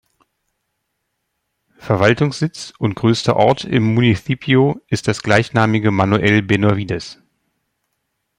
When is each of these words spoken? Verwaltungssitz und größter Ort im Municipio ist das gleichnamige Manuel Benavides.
Verwaltungssitz 1.77 2.73
und 2.79 2.95
größter 2.95 3.35
Ort 3.35 3.65
im 3.65 3.93
Municipio 3.93 4.81
ist 4.87 5.07
das 5.07 5.21
gleichnamige 5.21 5.91
Manuel 5.91 6.41
Benavides. 6.41 7.21